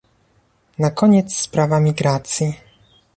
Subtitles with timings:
[0.79, 2.53] Na koniec sprawa migracji